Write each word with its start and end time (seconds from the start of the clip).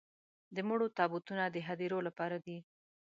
د 0.55 0.57
مړو 0.67 0.87
تابوتونه 0.97 1.43
د 1.49 1.57
هديرو 1.67 1.99
لپاره 2.07 2.37
دي. 2.45 2.57